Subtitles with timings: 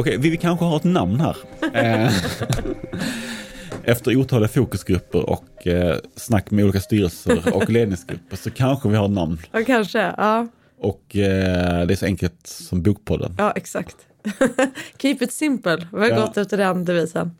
[0.00, 1.36] Okej, vi, kanske har ett namn här.
[1.74, 2.12] Eh,
[3.84, 9.04] Efter otaliga fokusgrupper och eh, snack med olika styrelser och ledningsgrupper så kanske vi har
[9.04, 9.38] ett namn.
[9.52, 9.98] Ja, kanske.
[10.16, 10.46] Ja,
[10.78, 13.34] Och eh, det är så enkelt som Bokpodden.
[13.38, 13.96] ja exakt.
[14.98, 15.88] Keep it simple.
[15.92, 16.20] Vi har Ja.
[16.20, 17.30] gått efter den devisen.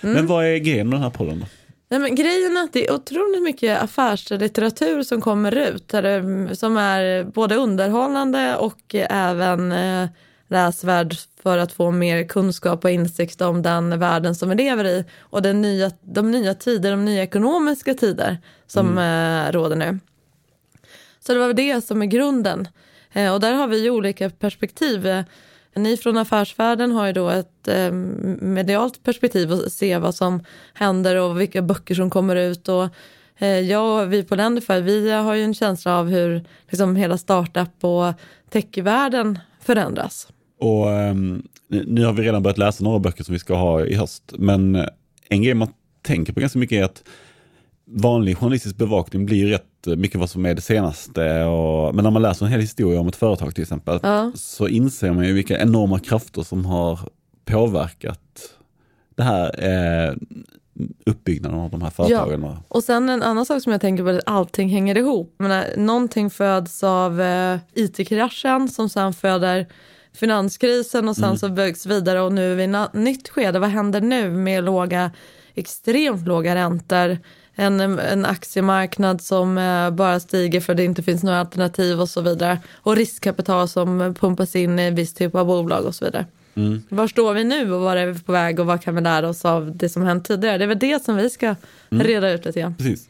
[0.00, 1.46] Men vad är grejen med den här podden då?
[1.90, 5.88] Nej, men grejen är att det är otroligt mycket affärslitteratur som kommer ut.
[5.88, 10.08] Där det, som är både underhållande och även eh,
[10.50, 15.04] läsvärd för att få mer kunskap och insikt om den världen som vi lever i.
[15.20, 19.98] Och den nya, de nya tider, de nya ekonomiska tider som eh, råder nu.
[21.20, 22.68] Så det var det som är grunden.
[23.12, 25.06] Eh, och där har vi ju olika perspektiv.
[25.06, 25.24] Eh,
[25.74, 30.44] Ni från affärsvärlden har ju då ett eh, medialt perspektiv och se vad som
[30.74, 32.68] händer och vilka böcker som kommer ut.
[32.68, 32.88] Och,
[33.68, 37.84] jag och vi på Lendify, vi har ju en känsla av hur liksom, hela startup
[37.84, 38.12] och
[38.50, 40.28] techvärlden förändras.
[40.60, 43.94] Och ehm, nu har vi redan börjat läsa några böcker som vi ska ha i
[43.94, 44.32] höst.
[44.38, 44.86] Men eh,
[45.28, 45.68] en grej man
[46.02, 47.02] tänker på ganska mycket är att
[47.90, 49.64] vanlig journalistisk bevakning blir rätt
[49.96, 51.42] mycket vad som är det senaste.
[51.44, 54.32] Och, men när man läser en hel historia om ett företag till exempel Ja.
[54.34, 57.00] så inser man ju vilka enorma krafter som har
[57.44, 58.20] påverkat
[59.14, 59.64] det här
[60.08, 60.14] eh,
[61.06, 62.44] uppbyggnaden av de här företagen.
[62.44, 65.34] och- Och sen en annan sak som jag tänker på är att allting hänger ihop.
[65.38, 69.66] Jag menar, någonting föds av eh, it-kraschen som sen föder
[70.12, 73.58] finanskrisen och sen så byggs vidare och nu är vi i ett nytt skede.
[73.58, 75.10] Vad händer nu med låga,
[75.54, 77.18] extremt låga räntor?
[77.54, 82.08] En, en aktiemarknad som eh, bara stiger för att det inte finns några alternativ och
[82.08, 82.58] så vidare.
[82.74, 86.26] Och riskkapital som pumpas in i viss typ av bolag och så vidare.
[86.88, 89.28] Var står vi nu och var är vi på väg och vad kan vi lära
[89.28, 90.58] oss av det som hänt tidigare?
[90.58, 91.54] Det är väl det som vi ska
[91.88, 92.74] reda ut lite grann.
[92.74, 93.08] Precis.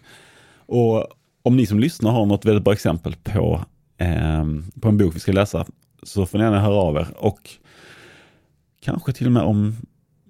[0.66, 1.06] Och
[1.42, 3.64] om ni som lyssnar har något väldigt bra exempel på,
[3.98, 5.66] ehm, på en bok vi ska läsa
[6.02, 7.08] så får ni gärna höra av er.
[7.16, 7.50] Och
[8.80, 9.76] kanske till och med om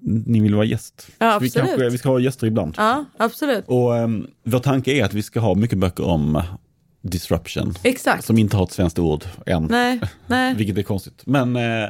[0.03, 1.09] ni vill vara gäst.
[1.19, 2.75] Ja, vi, kanske, vi ska ha gäster ibland.
[2.77, 3.65] Ja, absolut.
[3.69, 6.45] Och um, vår tanke är att vi ska ha mycket böcker om eh,
[7.03, 7.75] disruption.
[7.83, 8.25] Exakt.
[8.25, 9.65] Som inte har ett svenskt ord än.
[9.71, 10.55] Nej, nej.
[10.59, 11.23] Vilket är konstigt.
[11.27, 11.89] Men eh,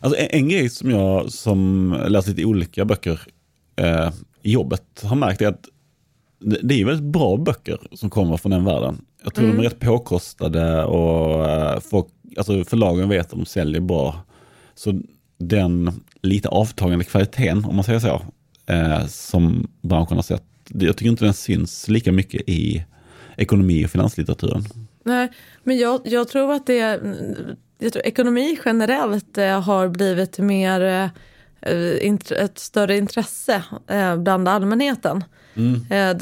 [0.00, 3.20] alltså en, en grej som jag som läst lite olika böcker
[3.76, 4.10] eh,
[4.42, 5.64] i jobbet har märkt är att
[6.40, 9.04] det, det är väldigt bra böcker som kommer från den världen.
[9.22, 13.80] Jag tror de är rätt påkostade och eh, folk, alltså förlagen vet att de säljer
[13.80, 14.22] bra.
[14.74, 15.00] Så
[15.38, 15.92] den
[16.22, 18.22] lite avtagande kvaliteten, om man säger så,
[18.66, 22.84] eh, som branschen har sett, jag tycker inte den syns lika mycket i
[23.36, 24.64] ekonomi och finanslitteraturen.
[25.04, 25.28] nej.
[25.62, 27.00] Men jag, jag tror att det
[27.80, 31.08] jag tror ekonomi generellt eh, har blivit mer eh,
[32.30, 35.24] ett större intresse eh, bland allmänheten.
[35.90, 36.16] Eh,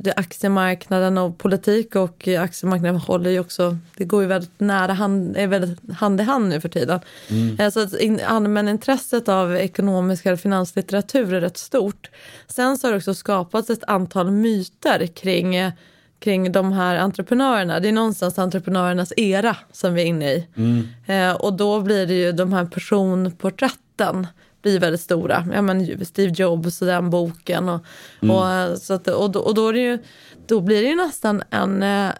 [0.00, 4.92] det, aktiemarknaden och politik och eh, aktiemarknaden håller ju också, det går ju väldigt nära
[4.92, 7.00] hand, är väldigt hand i hand nu för tiden.
[7.58, 12.10] Eh, så att in, allmänintresset av ekonomisk eller finanslitteratur är rätt stort.
[12.46, 15.72] Sen så har det också skapats ett antal myter kring eh,
[16.18, 17.80] kring de här entreprenörerna.
[17.80, 20.46] Det är någonstans entreprenörernas era som vi är inne i.
[21.06, 24.26] Eh, och då blir det ju de här personporträtten
[24.64, 25.46] blir väldigt stora.
[25.52, 27.68] Ja, men Steve Jobs och den boken.
[27.68, 27.80] Och,
[28.20, 29.98] och, eh, så att, och, då, och då, är det ju,
[30.46, 32.10] då blir det ju nästan en, eh,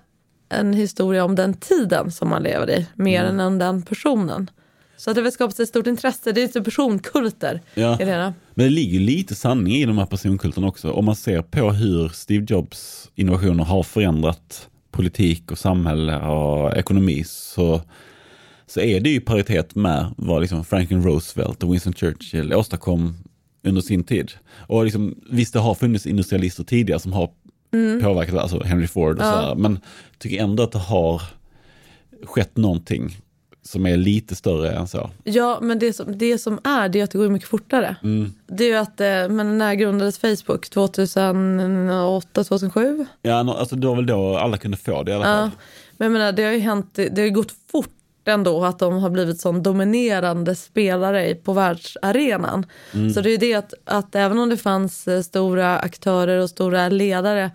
[0.49, 4.50] en historia om den tiden som man lever i, mer än om den personen.
[4.97, 6.33] Så att det har skapats ett stort intresse.
[6.33, 8.00] Det är lite personkulter Ja.
[8.00, 8.33] i det.
[8.54, 10.91] Men det ligger lite sanning i de här personkulterna också.
[10.91, 17.25] Om man ser på hur Steve Jobs innovationer har förändrat politik och samhälle och ekonomi
[17.27, 17.81] så,
[18.67, 23.15] så är det ju paritet med vad liksom Franklin Roosevelt och Winston Churchill åstadkom
[23.63, 24.33] under sin tid.
[24.67, 27.31] Och liksom, visst, det har funnits industrialister tidigare som har
[28.03, 29.79] påverkat, alltså Henry Ford och sådär, men
[30.19, 31.23] tycker ändå att det har
[32.25, 33.17] skett någonting
[33.63, 35.11] som är lite större än så.
[35.25, 37.97] Ja, men det som, det som är, det är att det går mycket fortare.
[38.47, 40.71] Det är ju att, eh, men när grundades Facebook?
[40.71, 43.07] 2008, 2007?
[43.22, 45.51] Ja, alltså det var väl då alla kunde få det i alla fall.
[45.55, 45.63] Ja.
[45.97, 47.91] Men jag menar, det har ju hänt, det har ju gått fort
[48.28, 52.66] ändå att de har blivit sån dominerande spelare på världsarenan.
[53.15, 56.50] Så det är ju det att, att även om det fanns eh, stora aktörer och
[56.50, 57.50] stora ledare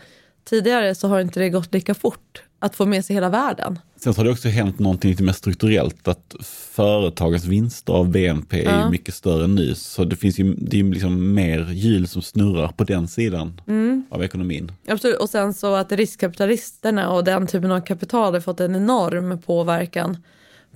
[0.49, 3.79] tidigare så har inte det gått lika fort att få med sig hela världen.
[3.95, 6.35] Sen så har det också hänt någonting lite mer strukturellt, att
[6.71, 9.75] företagens vinster av BNP är ju mycket större nu.
[9.75, 13.61] Så det finns ju, det är liksom mer hjul som snurrar på den sidan
[14.09, 14.71] av ekonomin.
[14.87, 15.17] Absolut.
[15.17, 20.17] Och sen så att riskkapitalisterna och den typen av kapital har fått en enorm påverkan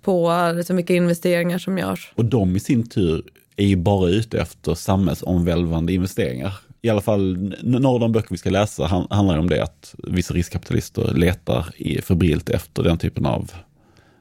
[0.04, 2.12] på liksom vilka investeringar som görs.
[2.16, 3.24] Och de i sin tur
[3.56, 6.54] är ju bara ute efter samhällsomvälvande investeringar.
[6.82, 9.96] I alla fall några av de böcker vi ska läsa han- handlar om det, att
[9.98, 11.66] vissa riskkapitalister letar
[12.02, 13.52] febrilt efter den typen av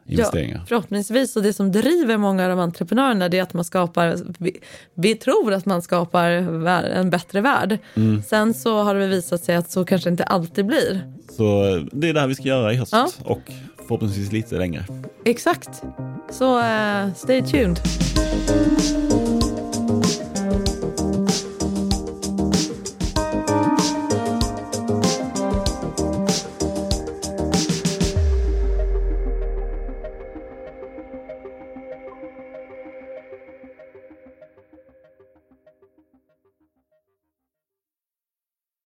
[0.06, 0.58] investeringar.
[0.58, 1.36] Ja, förhoppningsvis.
[1.36, 4.60] Och det som driver många av de entreprenörerna det är att man skapar, vi,
[4.94, 7.78] vi tror att man skapar en bättre värld.
[7.94, 8.22] Mm.
[8.22, 11.12] Sen så har det visat sig att så kanske inte alltid blir.
[11.36, 11.62] Så
[11.92, 13.08] det är det här vi ska göra i höst ja.
[13.24, 13.52] och
[13.92, 14.84] förhoppningsvis lite längre.
[15.24, 15.82] Exakt.
[16.30, 17.80] Så uh, stay tuned.